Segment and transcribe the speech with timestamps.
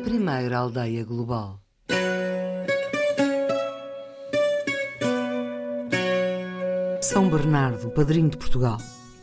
[0.00, 1.60] primeira aldeia global.
[7.02, 8.78] São Bernardo, padrinho de Portugal.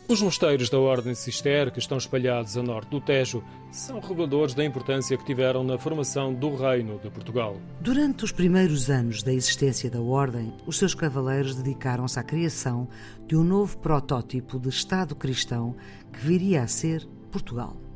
[0.08, 4.64] Os mosteiros da Ordem Cister, que estão espalhados a norte do Tejo, são reveladores da
[4.64, 7.56] importância que tiveram na formação do Reino de Portugal.
[7.80, 12.88] Durante os primeiros anos da existência da Ordem, os seus cavaleiros dedicaram-se à criação
[13.26, 15.74] de um novo protótipo de Estado cristão
[16.12, 17.87] que viria a ser Portugal.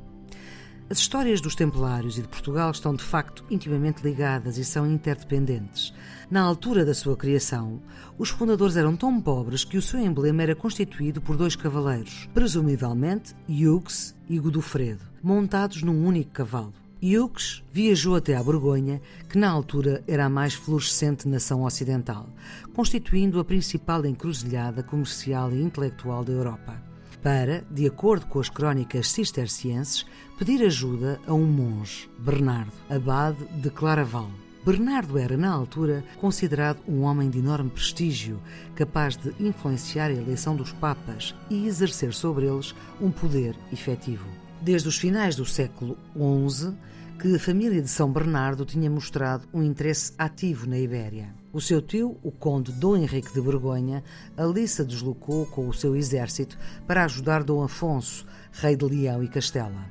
[0.91, 5.95] As histórias dos Templários e de Portugal estão de facto intimamente ligadas e são interdependentes.
[6.30, 7.80] Na altura da sua criação,
[8.18, 13.34] os fundadores eram tão pobres que o seu emblema era constituído por dois cavaleiros, presumivelmente
[13.48, 16.74] Hughes e Godofredo, montados num único cavalo.
[17.02, 22.28] Hughes viajou até à Borgonha, que na altura era a mais florescente nação ocidental,
[22.74, 26.91] constituindo a principal encruzilhada comercial e intelectual da Europa
[27.22, 30.04] para, de acordo com as crónicas cistercienses,
[30.38, 34.30] pedir ajuda a um monge, Bernardo, abade de Claraval.
[34.64, 38.41] Bernardo era, na altura, considerado um homem de enorme prestígio,
[38.74, 44.27] capaz de influenciar a eleição dos papas e exercer sobre eles um poder efetivo.
[44.60, 46.75] Desde os finais do século XI,
[47.19, 51.41] que a família de São Bernardo tinha mostrado um interesse ativo na Ibéria.
[51.53, 54.03] O seu tio, o conde Dom Henrique de Borgonha,
[54.39, 59.28] ali se deslocou com o seu exército para ajudar Dom Afonso, rei de Leão e
[59.28, 59.84] Castela.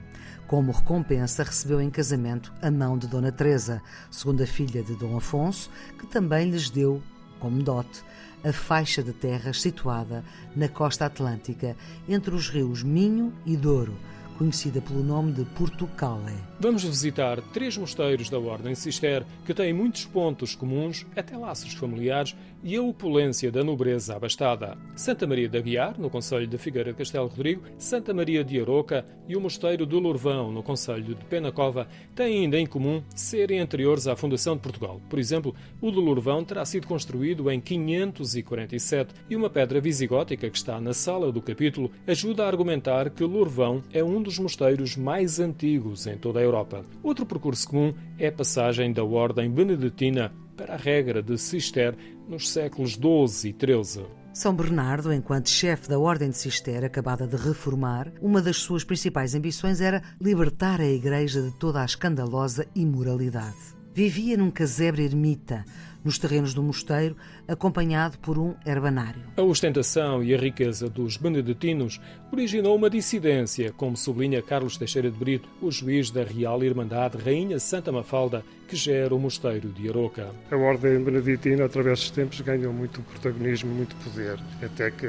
[0.48, 5.70] Como recompensa, recebeu em casamento a mão de Dona Teresa, segunda filha de Dom Afonso,
[6.00, 7.00] que também lhes deu,
[7.40, 8.04] como dote,
[8.44, 10.26] a faixa de terras situada
[10.56, 11.78] na costa atlântica
[12.10, 13.96] entre os rios Minho e Douro,
[14.42, 16.34] conhecida pelo nome de Portucale.
[16.60, 22.36] Vamos visitar três mosteiros da Ordem Cister que têm muitos pontos comuns, até laços familiares
[22.64, 24.78] e a opulência da nobreza abastada.
[24.96, 29.06] Santa Maria de Aguiar, no Conselho de Figueira de Castelo Rodrigo, Santa Maria de Aroca
[29.28, 34.08] e o Mosteiro do Lourvão, no Conselho de Penacova, têm ainda em comum serem anteriores
[34.08, 35.02] à fundação de Portugal.
[35.10, 40.58] Por exemplo, o do Lourvão terá sido construído em 547 e uma pedra visigótica que
[40.58, 45.40] está na sala do capítulo ajuda a argumentar que Lourvão é um dos mosteiros mais
[45.40, 46.84] antigos em toda a Europa.
[47.02, 51.96] Outro percurso comum é a passagem da Ordem Beneditina para a regra de Cister
[52.28, 54.06] nos séculos XII e XIII.
[54.32, 59.34] São Bernardo, enquanto chefe da Ordem de Cister, acabada de reformar, uma das suas principais
[59.34, 63.58] ambições era libertar a Igreja de toda a escandalosa imoralidade.
[63.94, 65.66] Vivia num casebre ermita,
[66.04, 67.16] nos terrenos do mosteiro,
[67.48, 69.22] acompanhado por um herbanário.
[69.38, 72.00] A ostentação e a riqueza dos beneditinos
[72.32, 77.60] originou uma dissidência, como sublinha Carlos Teixeira de Brito, o juiz da Real Irmandade Rainha
[77.60, 80.30] Santa Mafalda, que gera o mosteiro de Aroca.
[80.50, 85.06] A ordem beneditina, através dos tempos, ganhou muito protagonismo, muito poder, até que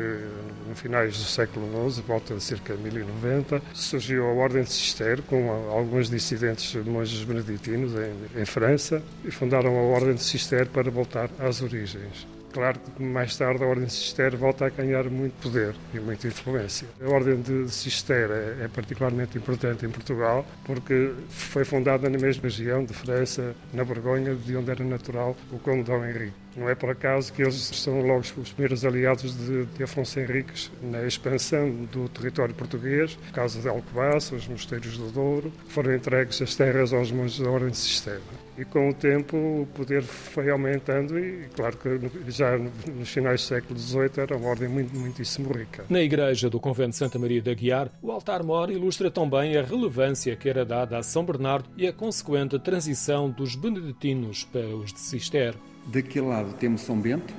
[0.69, 5.23] no finais do século XI, volta a cerca de 1090, surgiu a ordem de Cister,
[5.23, 10.82] com alguns dissidentes monges beneditinos em, em França, e fundaram a ordem de Cister para
[10.91, 12.27] voltar às origens.
[12.53, 16.27] Claro que mais tarde a Ordem de Cister volta a ganhar muito poder e muita
[16.29, 16.87] influência.
[17.01, 22.43] A Ordem de Cister é, é particularmente importante em Portugal porque foi fundada na mesma
[22.43, 26.35] região de França, na Borgonha, de onde era natural o Conde Dom Henrique.
[26.55, 30.71] Não é por acaso que eles são logo os primeiros aliados de, de Afonso Henriques
[30.83, 36.43] na expansão do território português, por causa de Alcobaça, os mosteiros do Douro, foram entregues
[36.43, 38.21] as terras aos monges da Ordem de Cister.
[38.57, 43.47] E com o tempo o poder foi aumentando e, claro que já nos finais do
[43.47, 45.85] século XVIII era uma ordem muito, muitíssimo rica.
[45.89, 50.37] Na igreja do convento de Santa Maria de Aguiar, o altar-mor ilustra também a relevância
[50.37, 55.01] que era dada a São Bernardo e a consequente transição dos beneditinos para os de
[55.01, 55.55] Cister.
[55.87, 57.33] Daquele lado temos São Bento,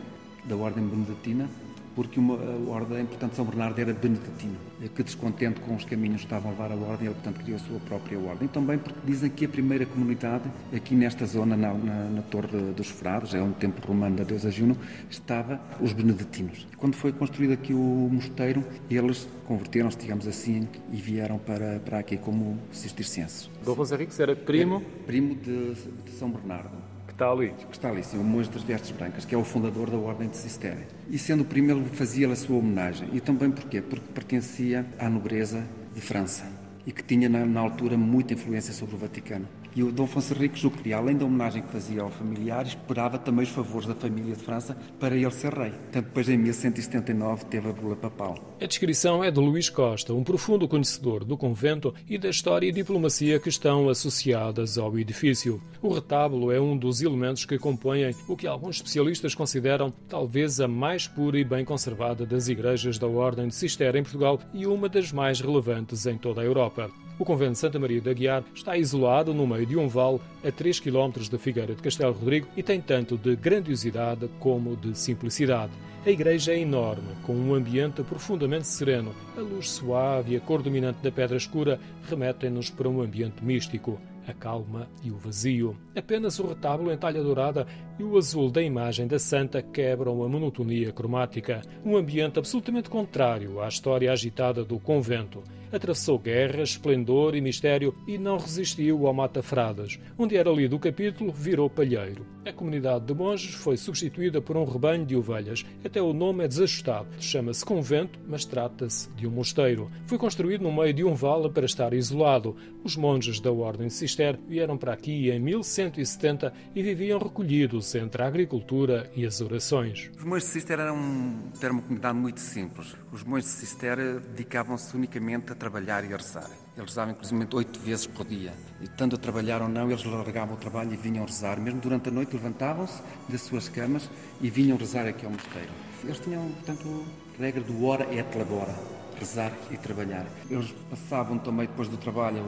[0.46, 1.48] da ordem beneditina,
[1.96, 4.56] porque uma, a ordem, portanto, São Bernardo era beneditino,
[4.96, 7.60] que descontente com os caminhos que estavam a levar a ordem, ele, portanto, criou a
[7.60, 8.48] sua própria ordem.
[8.48, 10.44] Também porque dizem que a primeira comunidade,
[10.76, 14.50] aqui nesta zona, na, na, na Torre dos Frados, é um templo romano da deusa
[14.52, 14.78] Juno,
[15.10, 16.68] estava os beneditinos.
[16.78, 22.18] Quando foi construído aqui o mosteiro, eles converteram-se, digamos assim, e vieram para, para aqui
[22.18, 23.50] como cistercienses.
[23.64, 24.78] Dom Afonso Henriques era primo?
[24.78, 26.93] É, primo de, de São Bernardo
[27.24, 27.50] está ali.
[27.52, 30.28] Que está ali, sim, o monge das vestes brancas, que é o fundador da Ordem
[30.28, 30.78] de Cister.
[31.10, 33.10] E sendo o primeiro, fazia-lhe a sua homenagem.
[33.14, 33.82] E também porquê?
[33.82, 35.64] Porque pertencia à nobreza
[35.96, 36.46] de França
[36.86, 39.48] e que tinha, na, na altura, muita influência sobre o Vaticano.
[39.76, 43.44] E o Dom Afonso Henriques queria, além da homenagem que fazia ao familiar, esperava também
[43.44, 45.74] os favores da família de França para ele ser rei.
[45.92, 48.38] Tanto depois, em 1179, teve a bula papal.
[48.62, 52.72] A descrição é de Luís Costa, um profundo conhecedor do convento e da história e
[52.72, 55.62] diplomacia que estão associadas ao edifício.
[55.82, 60.68] O retábulo é um dos elementos que compõem o que alguns especialistas consideram talvez a
[60.68, 64.88] mais pura e bem conservada das igrejas da Ordem de Cister em Portugal e uma
[64.88, 66.92] das mais relevantes em toda a Europa.
[67.24, 70.52] O convento de Santa Maria da Guiar está isolado no meio de um vale a
[70.52, 75.72] 3 km da Figueira de Castelo Rodrigo e tem tanto de grandiosidade como de simplicidade.
[76.06, 79.16] A igreja é enorme, com um ambiente profundamente sereno.
[79.38, 81.80] A luz suave e a cor dominante da pedra escura
[82.10, 85.78] remetem-nos para um ambiente místico a calma e o vazio.
[85.96, 87.68] Apenas o retábulo em talha dourada
[88.00, 93.62] e o azul da imagem da santa quebram a monotonia cromática, um ambiente absolutamente contrário
[93.62, 95.44] à história agitada do convento.
[95.72, 100.00] Atravessou guerras, esplendor e mistério e não resistiu ao mata-fradas.
[100.16, 102.28] Onde era lido o capítulo, virou palheiro.
[102.46, 105.66] A comunidade de monges foi substituída por um rebanho de ovelhas.
[105.84, 107.08] Até o nome é desajustado.
[107.20, 109.90] Chama-se convento, mas trata-se de um mosteiro.
[110.06, 112.56] Foi construído no meio de um vale para estar isolado.
[112.84, 118.22] Os monges da Ordem de Cister vieram para aqui em 1170 e viviam recolhidos entre
[118.22, 120.12] a agricultura e as orações.
[120.16, 122.96] Os monges de Cister eram um termo comunidade muito simples.
[123.12, 126.50] Os monges de Cister dedicavam-se unicamente a trabalhar e a rezar.
[126.78, 128.54] Eles rezavam inclusive oito vezes por dia.
[128.82, 131.60] E tanto a trabalhar ou não, eles largavam o trabalho e vinham rezar.
[131.60, 134.08] Mesmo durante a noite levantavam-se das suas camas
[134.40, 135.72] e vinham rezar aqui ao mosteiro.
[136.04, 137.04] Eles tinham, portanto,
[137.40, 138.76] a regra do hora et labora,
[139.24, 140.26] rezar e trabalhar.
[140.50, 142.44] Eles passavam também depois do trabalho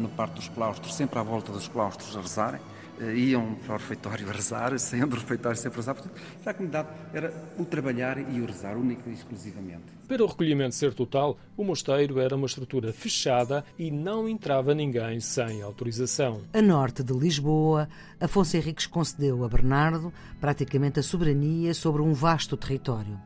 [0.00, 2.60] na parte dos claustros, sempre à volta dos claustros a rezarem.
[3.00, 5.94] Eh, iam para o refeitório a rezar, saiam do refeitório sempre a rezar.
[5.94, 9.84] Portanto, a comunidade era o trabalhar e o rezar, único e exclusivamente.
[10.06, 15.20] Para o recolhimento ser total, o mosteiro era uma estrutura fechada e não entrava ninguém
[15.20, 16.42] sem autorização.
[16.52, 17.88] A norte de Lisboa,
[18.20, 23.18] Afonso Henriques concedeu a Bernardo praticamente a soberania sobre um vasto território.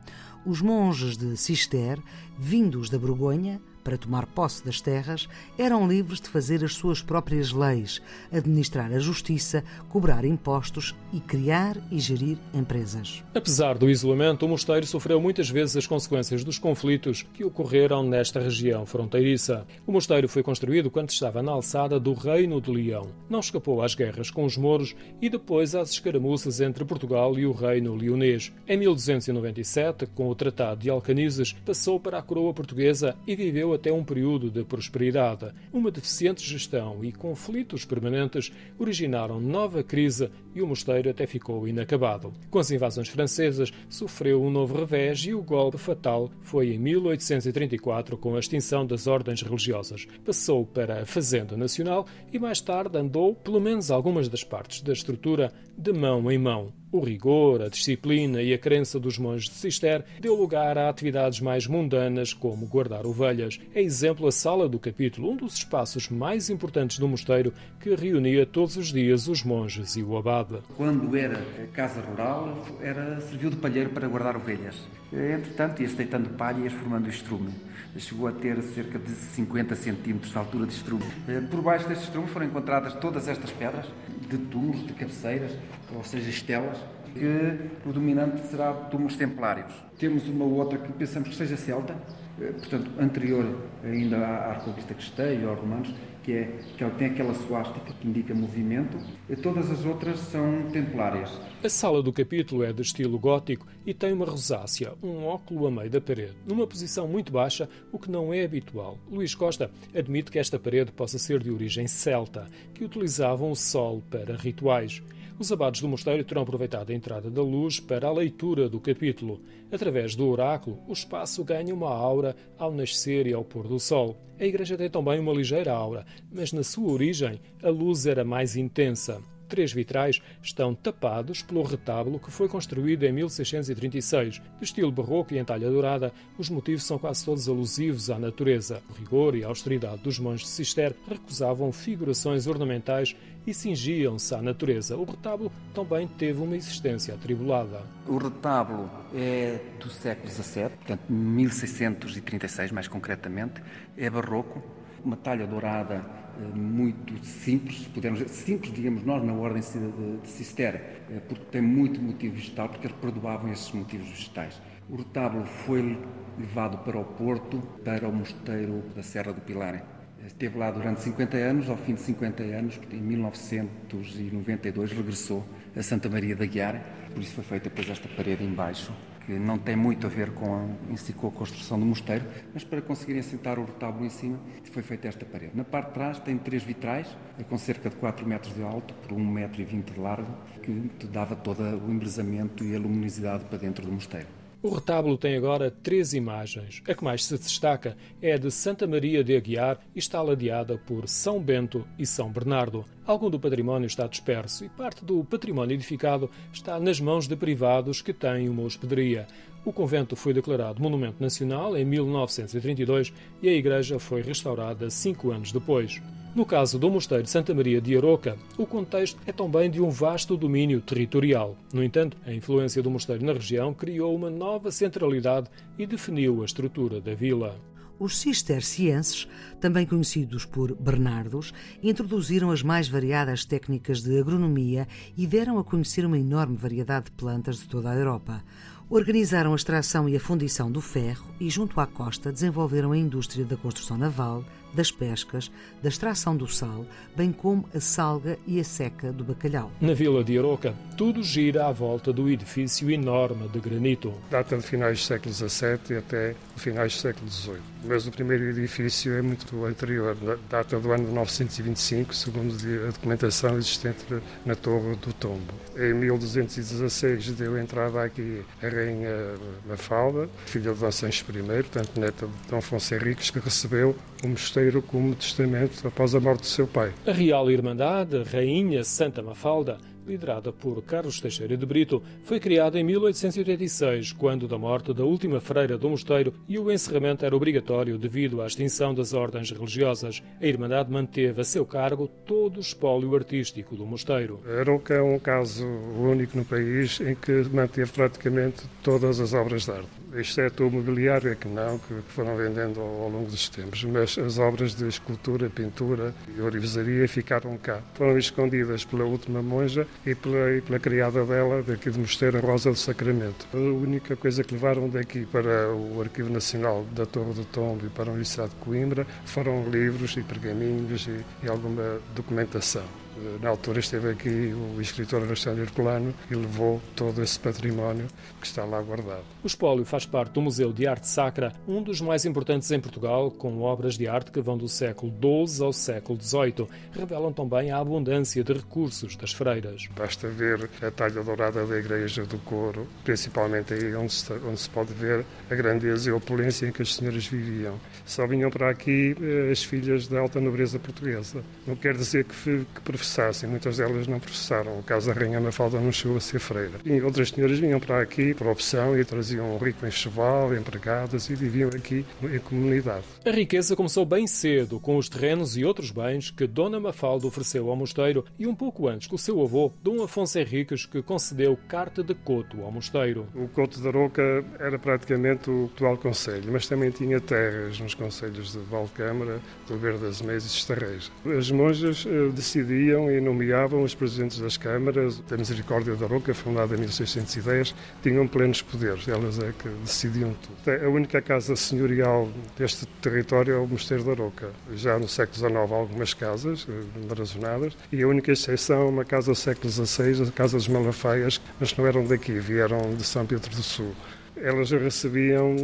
[0.45, 1.99] Os monges de Cister,
[2.39, 7.53] vindos da Borgonha, para tomar posse das terras, eram livres de fazer as suas próprias
[7.53, 13.23] leis, administrar a justiça, cobrar impostos e criar e gerir empresas.
[13.33, 18.41] Apesar do isolamento, o mosteiro sofreu muitas vezes as consequências dos conflitos que ocorreram nesta
[18.41, 19.65] região fronteiriça.
[19.85, 23.07] O mosteiro foi construído quando estava na alçada do Reino de Leão.
[23.29, 27.53] Não escapou às guerras com os mouros e depois às escaramuças entre Portugal e o
[27.53, 28.51] Reino Leonês.
[28.67, 33.91] Em 1297, com o Tratado de Alcanizes, passou para a coroa portuguesa e viveu até
[33.91, 35.53] um período de prosperidade.
[35.71, 42.33] Uma deficiente gestão e conflitos permanentes originaram nova crise e o mosteiro até ficou inacabado.
[42.49, 48.17] Com as invasões francesas, sofreu um novo revés e o golpe fatal foi em 1834
[48.17, 50.07] com a extinção das ordens religiosas.
[50.25, 54.91] Passou para a Fazenda Nacional e mais tarde andou, pelo menos algumas das partes da
[54.91, 56.73] estrutura, de mão em mão.
[56.91, 61.41] O rigor, a disciplina e a crença dos monges de Cister deu lugar a atividades
[61.41, 63.59] mais mundanas, como guardar ovelhas.
[63.75, 68.45] É exemplo a sala do capítulo, um dos espaços mais importantes do mosteiro que reunia
[68.45, 70.59] todos os dias os monges e o abade.
[70.75, 71.41] Quando era
[71.73, 74.87] casa rural, era serviu de palheiro para guardar ovelhas.
[75.11, 77.53] Entretanto, ia-se deitando palha e ia formando estrume.
[77.97, 81.05] Chegou a ter cerca de 50 centímetros de altura de estrume.
[81.49, 83.85] Por baixo deste estrume foram encontradas todas estas pedras,
[84.29, 85.51] de túmulos, de cabeceiras,
[85.95, 86.77] ou seja, estelas,
[87.13, 89.73] que o dominante será túmulos templários.
[89.97, 91.95] Temos uma outra que pensamos que seja celta,
[92.39, 95.93] eh, portanto, anterior ainda à, reconquista cristã e aos romanos,
[96.27, 98.97] que, é, que tem aquela suástica que indica movimento,
[99.29, 101.31] e todas as outras são templárias.
[101.63, 105.71] A sala do capítulo é de estilo gótico e tem uma rosácea, um óculo a
[105.71, 108.97] meio da parede, numa posição muito baixa, o que não é habitual.
[109.09, 114.03] Luís Costa admite que esta parede possa ser de origem celta, que utilizavam o sol
[114.09, 115.01] para rituais.
[115.39, 119.39] Os abados do mosteiro terão aproveitado a entrada da luz para a leitura do capítulo.
[119.71, 124.17] Através do oráculo, o espaço ganha uma aura ao nascer e ao pôr do sol.
[124.39, 128.55] A igreja tem também uma ligeira aura, mas na sua origem a luz era mais
[128.55, 134.41] intensa três vitrais estão tapados pelo retábulo que foi construído em 1636.
[134.59, 138.81] De estilo barroco e em talha dourada, os motivos são quase todos alusivos à natureza.
[138.89, 144.41] O rigor e a austeridade dos monges de Cister recusavam figurações ornamentais e cingiam-se à
[144.41, 144.97] natureza.
[144.97, 147.81] O retábulo também teve uma existência atribulada.
[148.05, 153.61] O retábulo é do século XVII, portanto 1636 mais concretamente,
[153.95, 154.61] é barroco,
[155.07, 156.05] uma talha dourada
[156.37, 160.75] eh, muito simples, podemos dizer, simples, digamos nós, na ordem de Cister,
[161.09, 164.61] eh, porque tem muito motivo vegetal, porque eles perdoavam esses motivos vegetais.
[164.89, 165.97] O retábulo foi
[166.37, 169.83] levado para o Porto, para o mosteiro da Serra do Pilar.
[170.25, 176.09] Esteve lá durante 50 anos, ao fim de 50 anos, em 1992, regressou a Santa
[176.09, 176.83] Maria da Guiar,
[177.13, 178.91] por isso foi feita depois esta parede embaixo,
[179.27, 182.63] que não tem muito a ver com a, si com a construção do mosteiro, mas
[182.63, 184.39] para conseguirem assentar o retábulo em cima,
[184.77, 185.53] foi feita esta parede.
[185.55, 187.07] Na parte de trás tem três vitrais,
[187.49, 190.31] com cerca de 4 metros de alto por 1,20 metro de largo,
[190.61, 194.27] que dava todo o embelezamento e a luminosidade para dentro do mosteiro.
[194.61, 196.83] O retábulo tem agora três imagens.
[196.87, 200.77] A que mais se destaca é a de Santa Maria de Aguiar e está ladeada
[200.77, 202.85] por São Bento e São Bernardo.
[203.07, 208.01] Algum do património está disperso e parte do património edificado está nas mãos de privados
[208.01, 209.25] que têm uma hospedaria.
[209.63, 215.53] O convento foi declarado Monumento Nacional em 1932 e a igreja foi restaurada cinco anos
[215.53, 216.01] depois.
[216.35, 219.89] No caso do Mosteiro de Santa Maria de Aroca, o contexto é também de um
[219.89, 221.55] vasto domínio territorial.
[221.73, 225.49] No entanto, a influência do mosteiro na região criou uma nova centralidade
[225.79, 227.55] e definiu a estrutura da vila.
[227.99, 229.27] Os cistercienses,
[229.59, 231.51] também conhecidos por Bernardos,
[231.81, 234.87] introduziram as mais variadas técnicas de agronomia
[235.17, 238.43] e deram a conhecer uma enorme variedade de plantas de toda a Europa.
[238.89, 243.43] Organizaram a extração e a fundição do ferro e, junto à costa, desenvolveram a indústria
[243.43, 245.51] da construção naval, das pescas,
[245.81, 249.71] da extração do sal, bem como a salga e a seca do bacalhau.
[249.81, 254.13] Na vila de Aroca, tudo gira à volta do edifício enorme de granito.
[254.29, 257.57] Data de finais do século XVII até finais do século XVIII.
[257.85, 260.15] Mas o primeiro edifício é muito anterior,
[260.49, 262.53] data do ano de 925, segundo
[262.87, 264.05] a documentação existente
[264.45, 265.53] na Torre do Tombo.
[265.75, 269.35] Em 1216 deu entrada aqui a rainha
[269.67, 274.81] Mafalda, filha de Dom I, portanto neta de Dom Afonso Henriques, que recebeu o mosteiro
[274.81, 276.93] como testamento após a morte do seu pai.
[277.05, 282.83] A Real Irmandade, Rainha Santa Mafalda, liderada por Carlos Teixeira de Brito, foi criada em
[282.83, 288.41] 1886, quando da morte da última freira do mosteiro e o encerramento era obrigatório devido
[288.41, 290.23] à extinção das ordens religiosas.
[290.41, 294.39] A Irmandade manteve a seu cargo todo o espólio artístico do mosteiro.
[294.59, 299.71] Arouca é um caso único no país em que manteve praticamente todas as obras de
[299.71, 304.17] arte exceto o mobiliário, é que não, que foram vendendo ao, longo dos tempos, mas
[304.17, 307.81] as obras de escultura, pintura e orivesaria ficaram cá.
[307.93, 312.71] Foram escondidas pela última monja e pela, e pela criada dela, daqui de Mosteira Rosa
[312.71, 313.47] do Sacramento.
[313.53, 317.89] A única coisa que levaram daqui para o Arquivo Nacional da Torre do Tombo e
[317.89, 323.06] para a Universidade de Coimbra foram livros e pergaminhos e, e alguma documentação.
[323.41, 328.07] Na altura esteve aqui o escritor Alexandre Herculano e levou todo esse património
[328.39, 329.23] que está lá guardado.
[329.43, 333.31] O espólio faz parte do Museu de Arte Sacra, um dos mais importantes em Portugal,
[333.31, 335.11] com obras de arte que vão do século
[335.47, 336.67] XII ao século XVIII.
[336.91, 339.87] Revelam também a abundância de recursos das freiras.
[339.95, 344.69] Basta ver a talha dourada da Igreja do Coro, principalmente aí onde se, onde se
[344.69, 347.79] pode ver a grandeza e a opulência em que as senhoras viviam.
[348.05, 351.43] Só vinham para aqui eh, as filhas da alta nobreza portuguesa.
[351.65, 354.79] Não quer dizer que, que professassem, muitas delas não professaram.
[354.79, 356.73] O caso da Rainha Mafalda não chegou a ser freira.
[356.83, 361.35] E outras senhoras vinham para aqui por opção e traziam um rico enxoval, empregadas e
[361.35, 363.03] viviam aqui em comunidade.
[363.25, 367.69] A riqueza começou bem cedo, com os terrenos e outros bens que Dona Mafalda ofereceu
[367.69, 371.57] ao mosteiro e um pouco antes com o seu avô, Dom Afonso Henriques, que concedeu
[371.67, 373.27] carta de coto ao mosteiro.
[373.33, 378.51] O coto da Roca era praticamente o atual conselho, mas também tinha terras nos conselhos
[378.51, 381.09] de Valcâmara, do Verde das Meias e Estarreja.
[381.37, 386.33] As monjas eh, decidiam escolhiam e nomeavam os presidentes das câmaras da Misericórdia da Roca,
[386.33, 390.85] fundada em 1610, tinham plenos poderes, elas é que decidiam tudo.
[390.85, 394.49] A única casa senhorial deste território é o Mosteiro da Roca.
[394.75, 399.31] Já no século XIX algumas casas embarazonadas eh, e a única exceção é uma casa
[399.31, 403.49] do século XVI, a Casa dos Malafaias, mas não eram daqui, vieram de São Pedro
[403.49, 403.93] do Sul
[404.41, 405.55] elas recebiam,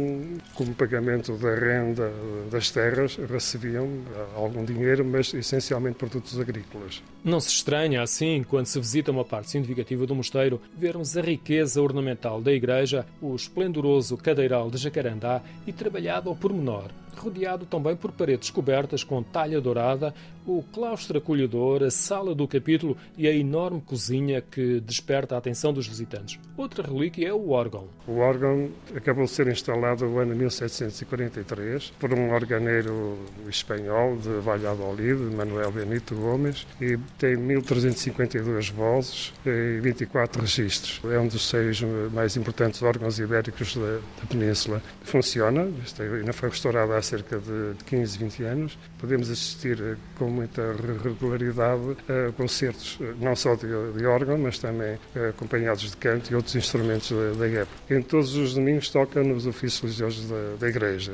[0.54, 2.12] como pagamento da renda
[2.50, 3.88] das terras, recebiam
[4.34, 7.02] algum dinheiro, mas essencialmente produtos agrícolas.
[7.22, 11.80] Não se estranha, assim, quando se visita uma parte significativa do mosteiro, vermos a riqueza
[11.80, 18.12] ornamental da igreja, o esplendoroso cadeiral de jacarandá e trabalhado ao pormenor rodeado também por
[18.12, 20.14] paredes cobertas com talha dourada,
[20.46, 25.72] o claustro acolhedor, a sala do capítulo e a enorme cozinha que desperta a atenção
[25.72, 26.38] dos visitantes.
[26.56, 27.88] Outra relíquia é o órgão.
[28.06, 35.18] O órgão acabou de ser instalado no ano 1743 por um organeiro espanhol de Valladolid,
[35.34, 41.00] Manuel Benito Gomes, e tem 1352 vozes e 24 registros.
[41.12, 41.80] É um dos seis
[42.12, 44.82] mais importantes órgãos ibéricos da, da Península.
[45.02, 45.68] Funciona,
[46.00, 48.78] ainda foi restaurado há cerca de 15, 20 anos.
[48.98, 50.62] Podemos assistir com muita
[51.02, 56.34] regularidade a concertos, eh, não só de, órgão, mas também eh, acompanhados de canto e
[56.34, 57.94] outros instrumentos da, época.
[57.94, 61.12] Em todos os domingos toca nos ofícios religiosos da, da Igreja.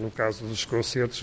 [0.00, 1.22] No caso dos concertos,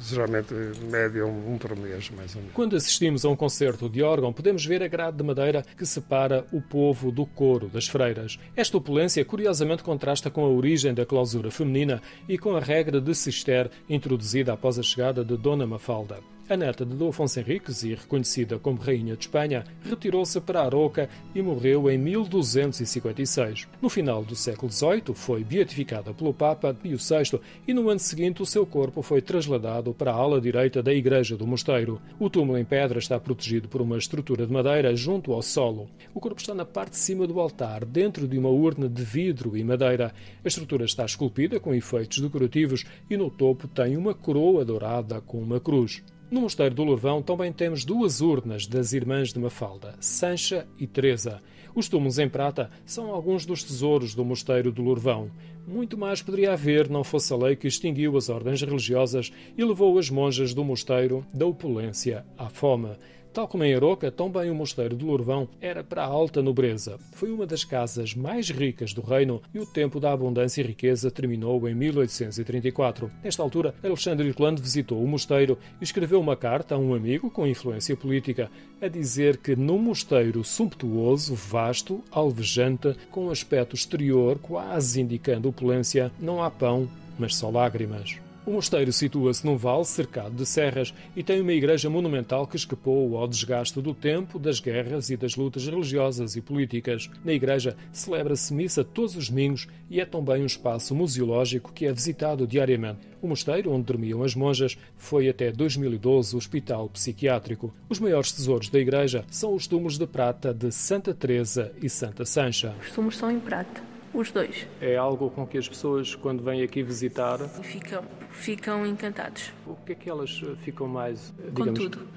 [0.00, 0.54] geralmente
[0.90, 2.54] média um, um por mês, mais ou menos.
[2.54, 6.46] Quando assistimos a um concerto de órgão, podemos ver a grade de madeira que separa
[6.52, 8.38] o povo do coro das freiras.
[8.56, 13.14] Esta opulência curiosamente contrasta com a origem da clausura feminina e com a regra de
[13.14, 16.37] cister introduzida após a chegada de Dona Mafalda.
[16.48, 21.08] A neta de Dom Afonso Henriques e reconhecida como Rainha de Espanha, retirou-se para Aroca
[21.34, 23.68] e morreu em 1256.
[23.82, 28.40] No final do século XVIII, foi beatificada pelo Papa Pio VI e no ano seguinte
[28.40, 32.00] o seu corpo foi trasladado para a ala direita da igreja do mosteiro.
[32.18, 35.90] O túmulo em pedra está protegido por uma estrutura de madeira junto ao solo.
[36.14, 39.54] O corpo está na parte de cima do altar, dentro de uma urna de vidro
[39.54, 40.14] e madeira.
[40.42, 45.38] A estrutura está esculpida com efeitos decorativos e no topo tem uma coroa dourada com
[45.38, 46.02] uma cruz.
[46.30, 51.40] No Mosteiro do Lourvão também temos duas urnas das Irmãs de Mafalda, Sancha e Teresa.
[51.74, 55.30] Os túmulos em prata são alguns dos tesouros do Mosteiro do Lourvão.
[55.66, 59.98] Muito mais poderia haver não fosse a lei que extinguiu as ordens religiosas e levou
[59.98, 62.90] as monjas do mosteiro da opulência à fome.
[63.32, 66.98] Tal como em Aroca, também o mosteiro de Lourvão era para a alta nobreza.
[67.12, 71.10] Foi uma das casas mais ricas do reino e o tempo da abundância e riqueza
[71.10, 73.10] terminou em 1834.
[73.22, 77.46] Nesta altura, Alexandre Irlande visitou o mosteiro e escreveu uma carta a um amigo com
[77.46, 85.48] influência política a dizer que no mosteiro sumptuoso, vasto, alvejante, com aspecto exterior quase indicando
[85.48, 88.27] opulência, não há pão, mas só lágrimas.
[88.48, 93.18] O mosteiro situa-se num vale cercado de serras e tem uma igreja monumental que escapou
[93.18, 97.10] ao desgaste do tempo, das guerras e das lutas religiosas e políticas.
[97.22, 101.92] Na igreja celebra-se missa todos os domingos e é também um espaço museológico que é
[101.92, 103.00] visitado diariamente.
[103.20, 107.70] O mosteiro, onde dormiam as monjas, foi até 2012 hospital psiquiátrico.
[107.86, 112.24] Os maiores tesouros da igreja são os túmulos de prata de Santa Teresa e Santa
[112.24, 112.74] Sancha.
[112.80, 114.66] Os túmulos são em prata os dois.
[114.80, 119.52] É algo com que as pessoas, quando vêm aqui visitar, ficam, ficam encantados.
[119.66, 121.78] O que é que elas eh, ficam mais, digamos...
[121.78, 122.08] Com tudo,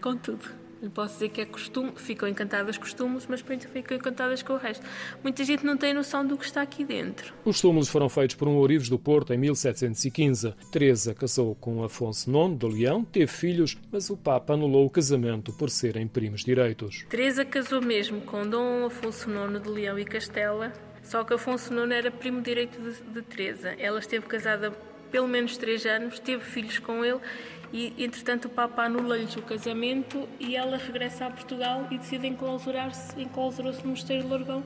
[0.00, 0.68] com tudo.
[0.80, 4.44] Eu posso dizer que é costume, ficam encantadas com os túmulos, mas depois ficam encantadas
[4.44, 4.86] com o resto.
[5.24, 7.34] Muita gente não tem noção do que está aqui dentro.
[7.44, 10.54] Os túmulos foram feitos por um ourives do Porto em 1715.
[10.70, 15.52] Teresa casou com Afonso IX de Leão, teve filhos, mas o Papa anulou o casamento
[15.52, 17.04] por serem primos direitos.
[17.08, 20.72] Teresa casou mesmo com Dom Afonso IX de Leão e Castela,
[21.08, 23.74] só que Afonso IX era primo direito de, de Teresa.
[23.78, 24.70] Ela esteve casada
[25.10, 27.18] pelo menos três anos, teve filhos com ele
[27.72, 33.18] e, entretanto, o Papa anula-lhes o casamento e ela regressa a Portugal e decide enclausurar-se,
[33.18, 34.62] enclausurou-se no Mosteiro de Lourvão,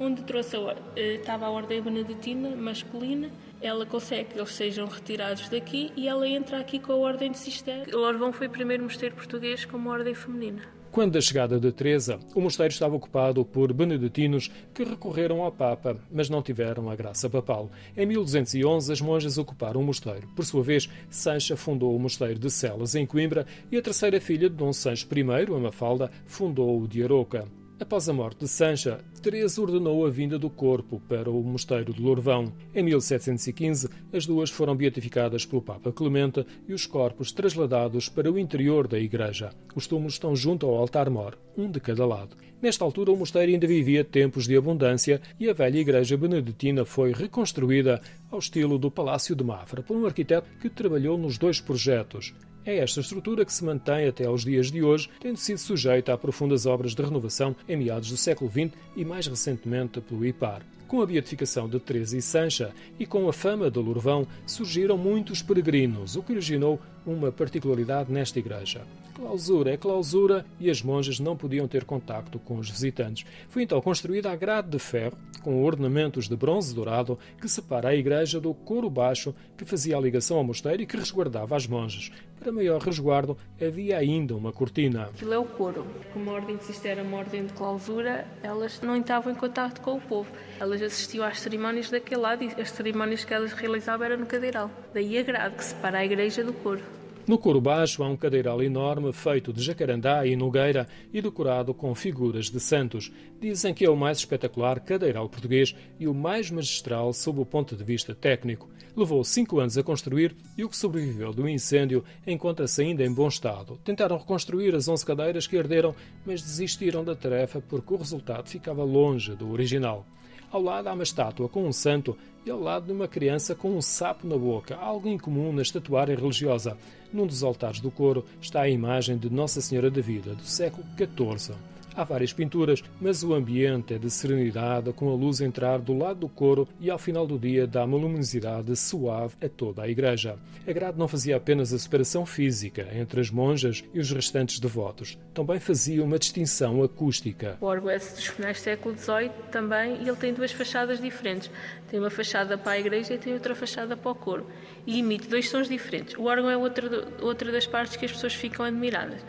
[0.00, 3.30] onde trouxe a, eh, estava a ordem beneditina masculina.
[3.60, 7.36] Ela consegue que eles sejam retirados daqui e ela entra aqui com a ordem de
[7.36, 7.84] Cister.
[7.92, 10.62] Lourvão foi o primeiro mosteiro português com uma ordem feminina.
[10.94, 15.98] Quando da chegada de Teresa, o mosteiro estava ocupado por beneditinos que recorreram ao Papa,
[16.08, 17.68] mas não tiveram a graça papal.
[17.96, 20.28] Em 1211, as monjas ocuparam o mosteiro.
[20.36, 24.48] Por sua vez, Sancha fundou o mosteiro de Celas, em Coimbra, e a terceira filha
[24.48, 27.44] de Dom Sancho I, a Mafalda, fundou o de Aroca.
[27.80, 32.00] Após a morte de Sancha, Teresa ordenou a vinda do corpo para o mosteiro de
[32.00, 32.52] Lourvão.
[32.72, 38.38] Em 1715, as duas foram beatificadas pelo Papa Clemente e os corpos trasladados para o
[38.38, 39.50] interior da igreja.
[39.74, 42.36] Os túmulos estão junto ao altar-mor, um de cada lado.
[42.64, 47.12] Nesta altura, o mosteiro ainda vivia tempos de abundância e a velha igreja beneditina foi
[47.12, 48.00] reconstruída
[48.30, 52.32] ao estilo do Palácio de Mafra por um arquiteto que trabalhou nos dois projetos.
[52.64, 56.16] É esta estrutura que se mantém até aos dias de hoje, tendo sido sujeita a
[56.16, 60.62] profundas obras de renovação em meados do século XX e mais recentemente pelo IPAR.
[60.88, 65.42] Com a beatificação de Teresa e Sancha e com a fama do Lourvão, surgiram muitos
[65.42, 68.82] peregrinos, o que originou uma particularidade nesta igreja.
[69.14, 73.24] Clausura é clausura e as monjas não podiam ter contacto com os visitantes.
[73.48, 77.94] Foi então construída a grade de ferro, com ornamentos de bronze dourado, que separa a
[77.94, 82.10] igreja do coro baixo que fazia a ligação ao mosteiro e que resguardava as monjas.
[82.40, 85.04] Para maior resguardo, havia ainda uma cortina.
[85.04, 85.86] Aquilo é o coro.
[86.12, 89.96] Como a ordem de era uma ordem de clausura, elas não entravam em contato com
[89.96, 90.30] o povo.
[90.58, 94.70] Elas assistiam às cerimónias daquele lado e as cerimónias que elas realizavam eram no cadeiral.
[94.92, 96.82] Daí a grade que separa a igreja do coro.
[97.26, 101.94] No coro baixo há um cadeiral enorme feito de jacarandá e nogueira e decorado com
[101.94, 103.10] figuras de santos.
[103.40, 107.74] Dizem que é o mais espetacular cadeiral português e o mais magistral sob o ponto
[107.74, 108.68] de vista técnico.
[108.94, 113.26] Levou cinco anos a construir e o que sobreviveu do incêndio encontra-se ainda em bom
[113.26, 113.80] estado.
[113.82, 115.94] Tentaram reconstruir as onze cadeiras que arderam,
[116.26, 120.06] mas desistiram da tarefa porque o resultado ficava longe do original.
[120.54, 123.76] Ao lado há uma estátua com um santo e ao lado de uma criança com
[123.76, 126.78] um sapo na boca, algo incomum na estatuária religiosa.
[127.12, 130.86] Num dos altares do coro está a imagem de Nossa Senhora da Vida, do século
[130.96, 131.56] XIV.
[131.96, 136.20] Há várias pinturas, mas o ambiente é de serenidade, com a luz entrar do lado
[136.20, 140.36] do coro e ao final do dia dá uma luminosidade suave a toda a igreja.
[140.66, 145.16] A grade não fazia apenas a separação física entre as monjas e os restantes devotos,
[145.32, 147.56] também fazia uma distinção acústica.
[147.60, 151.50] O órgão é dos finais do século XVIII também e ele tem duas fachadas diferentes.
[151.88, 154.46] Tem uma fachada para a igreja e tem outra fachada para o coro.
[154.86, 156.16] E emite dois sons diferentes.
[156.16, 159.20] O órgão é outra, outra das partes que as pessoas ficam admiradas,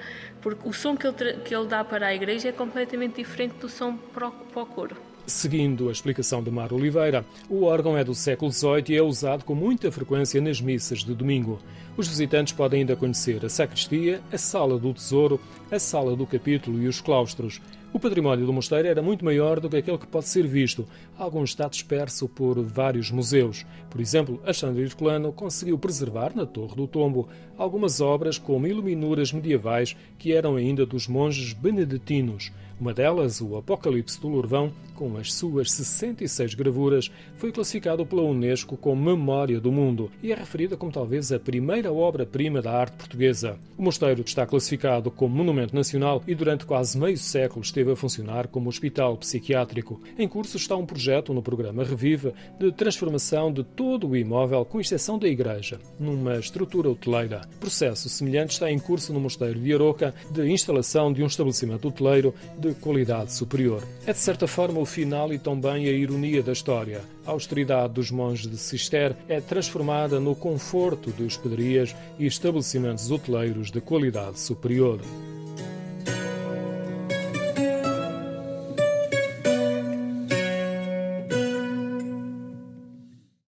[0.46, 3.68] porque o som que ele, que ele dá para a igreja é completamente diferente do
[3.68, 4.96] som para o, para o coro.
[5.28, 9.44] Seguindo a explicação de Mar Oliveira, o órgão é do século XVIII e é usado
[9.44, 11.58] com muita frequência nas missas de domingo.
[11.98, 16.80] Os visitantes podem ainda conhecer a sacristia, a sala do tesouro, a sala do capítulo
[16.80, 17.60] e os claustros.
[17.92, 20.86] O património do mosteiro era muito maior do que aquele que pode ser visto.
[21.18, 23.66] Algum está disperso por vários museus.
[23.90, 29.96] Por exemplo, Alexandre Herculano conseguiu preservar na Torre do Tombo algumas obras como iluminuras medievais
[30.20, 32.52] que eram ainda dos monges beneditinos.
[32.80, 38.76] Uma delas, o Apocalipse do Lourvão, com as suas 66 gravuras, foi classificado pela Unesco
[38.76, 43.58] como Memória do Mundo e é referida como talvez a primeira obra-prima da arte portuguesa.
[43.78, 48.48] O mosteiro está classificado como Monumento Nacional e durante quase meio século esteve a funcionar
[48.48, 50.02] como hospital psiquiátrico.
[50.18, 54.82] Em curso está um projeto no programa Reviva de transformação de todo o imóvel, com
[54.82, 57.42] exceção da igreja, numa estrutura hoteleira.
[57.60, 62.34] Processo semelhante está em curso no mosteiro de Aroca de instalação de um estabelecimento hoteleiro
[62.74, 63.84] de qualidade superior.
[64.06, 67.02] É de certa forma o final e também a ironia da história.
[67.26, 73.72] A austeridade dos monges de Cister é transformada no conforto de hospedarias e estabelecimentos hoteleiros
[73.72, 75.00] de qualidade superior.